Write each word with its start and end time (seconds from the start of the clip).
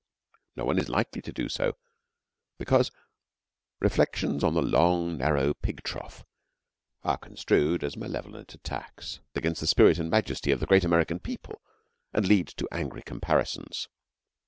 No 0.55 0.65
one 0.65 0.79
is 0.79 0.89
likely 0.89 1.21
to 1.21 1.31
do 1.31 1.47
so, 1.47 1.77
because 2.57 2.89
reflections 3.79 4.43
on 4.43 4.55
the 4.55 4.61
long, 4.63 5.15
narrow 5.15 5.53
pig 5.53 5.83
trough 5.83 6.25
are 7.03 7.19
construed 7.19 7.83
as 7.83 7.95
malevolent 7.95 8.51
attacks 8.55 9.19
against 9.35 9.61
the 9.61 9.67
spirit 9.67 9.99
and 9.99 10.09
majesty 10.09 10.49
of 10.49 10.59
the 10.59 10.65
great 10.65 10.83
American 10.83 11.19
people, 11.19 11.61
and 12.13 12.27
lead 12.27 12.47
to 12.47 12.67
angry 12.71 13.03
comparisons. 13.03 13.89